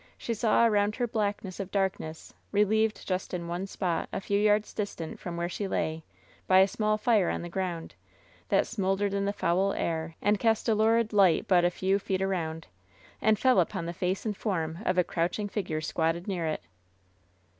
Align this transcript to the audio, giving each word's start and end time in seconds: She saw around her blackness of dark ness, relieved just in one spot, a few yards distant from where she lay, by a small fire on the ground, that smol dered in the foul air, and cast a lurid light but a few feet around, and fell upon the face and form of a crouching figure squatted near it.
She 0.17 0.33
saw 0.33 0.65
around 0.65 0.95
her 0.95 1.05
blackness 1.05 1.59
of 1.59 1.69
dark 1.69 1.99
ness, 1.99 2.33
relieved 2.51 3.05
just 3.07 3.35
in 3.35 3.47
one 3.47 3.67
spot, 3.67 4.09
a 4.11 4.19
few 4.19 4.39
yards 4.39 4.73
distant 4.73 5.19
from 5.19 5.37
where 5.37 5.47
she 5.47 5.67
lay, 5.67 6.03
by 6.47 6.57
a 6.57 6.67
small 6.67 6.97
fire 6.97 7.29
on 7.29 7.43
the 7.43 7.49
ground, 7.49 7.93
that 8.49 8.63
smol 8.63 8.97
dered 8.97 9.13
in 9.13 9.25
the 9.25 9.31
foul 9.31 9.73
air, 9.73 10.15
and 10.19 10.39
cast 10.39 10.67
a 10.67 10.73
lurid 10.73 11.13
light 11.13 11.47
but 11.47 11.63
a 11.63 11.69
few 11.69 11.99
feet 11.99 12.23
around, 12.23 12.65
and 13.21 13.37
fell 13.37 13.59
upon 13.59 13.85
the 13.85 13.93
face 13.93 14.25
and 14.25 14.35
form 14.35 14.79
of 14.87 14.97
a 14.97 15.03
crouching 15.03 15.47
figure 15.47 15.81
squatted 15.81 16.27
near 16.27 16.47
it. 16.47 16.63